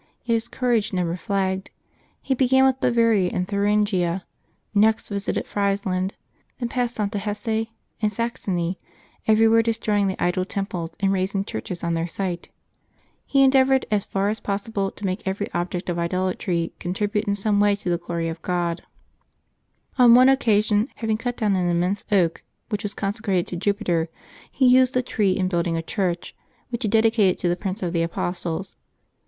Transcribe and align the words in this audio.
Yet 0.25 0.33
his 0.33 0.47
courage 0.47 0.93
never 0.93 1.15
flagged. 1.15 1.69
He 2.23 2.33
began 2.33 2.65
with 2.65 2.79
Bavaria 2.79 3.29
and 3.31 3.47
Thuringia, 3.47 4.25
next 4.73 5.09
visited 5.09 5.45
Friesland, 5.45 6.15
then 6.57 6.69
passed 6.69 6.99
on 6.99 7.11
to 7.11 7.19
Hesse 7.19 7.67
and 8.01 8.11
Saxony, 8.11 8.79
everywhere 9.27 9.61
destroying 9.61 10.07
the 10.07 10.15
idol 10.17 10.43
temples 10.43 10.93
and 11.01 11.11
raising 11.13 11.45
churches 11.45 11.83
on 11.83 11.93
their 11.93 12.07
site. 12.07 12.49
He 13.27 13.43
endeavored, 13.43 13.85
as 13.91 14.03
far 14.03 14.29
as 14.29 14.39
possible, 14.39 14.89
to 14.89 15.05
make 15.05 15.21
every 15.27 15.53
object 15.53 15.87
of 15.87 15.99
idolatry 15.99 16.73
contribute 16.79 17.25
in 17.27 17.35
some 17.35 17.59
way 17.59 17.75
to 17.75 17.89
the 17.91 17.99
glory 17.99 18.27
of 18.27 18.41
God; 18.41 18.81
on 19.99 20.15
one 20.15 20.29
occasion, 20.29 20.87
having 20.95 21.17
cut 21.19 21.37
down 21.37 21.55
on 21.55 21.69
im 21.69 21.79
mense 21.79 22.05
oak 22.11 22.41
which 22.69 22.81
was 22.81 22.95
consecrated 22.95 23.45
to 23.51 23.55
Jupiter, 23.55 24.09
he 24.51 24.65
used 24.65 24.95
the 24.95 25.03
tree 25.03 25.33
in 25.33 25.47
building 25.47 25.77
a 25.77 25.83
church, 25.83 26.35
which 26.69 26.81
he 26.81 26.89
dedicated 26.89 27.37
to 27.37 27.47
the 27.47 27.55
Prince 27.55 27.83
of 27.83 27.93
the 27.93 28.01
Apostles. 28.01 28.75